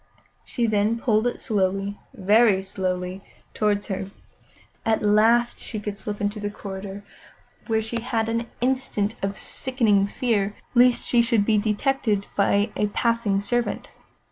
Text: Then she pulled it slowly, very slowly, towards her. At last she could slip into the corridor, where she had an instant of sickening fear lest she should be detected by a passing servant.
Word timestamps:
Then 0.57 0.95
she 0.95 1.01
pulled 1.03 1.27
it 1.27 1.39
slowly, 1.39 1.99
very 2.15 2.63
slowly, 2.63 3.21
towards 3.53 3.85
her. 3.85 4.09
At 4.83 5.03
last 5.03 5.59
she 5.59 5.79
could 5.79 5.95
slip 5.95 6.19
into 6.19 6.39
the 6.39 6.49
corridor, 6.49 7.03
where 7.67 7.83
she 7.83 8.01
had 8.01 8.27
an 8.27 8.47
instant 8.61 9.13
of 9.21 9.37
sickening 9.37 10.07
fear 10.07 10.55
lest 10.73 11.03
she 11.03 11.21
should 11.21 11.45
be 11.45 11.59
detected 11.59 12.25
by 12.35 12.71
a 12.75 12.87
passing 12.87 13.41
servant. 13.41 13.89